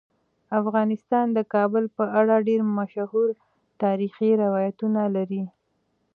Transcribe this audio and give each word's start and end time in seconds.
افغانستان 0.59 1.25
د 1.33 1.39
کابل 1.53 1.83
په 1.97 2.03
اړه 2.19 2.35
ډیر 2.47 2.61
مشهور 2.77 3.29
تاریخی 3.83 4.29
روایتونه 4.43 5.01
لري. 5.15 5.43